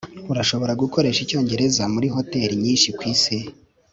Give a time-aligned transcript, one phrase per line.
[0.31, 3.35] urashobora gukoresha icyongereza muri hoteri nyinshi kwisi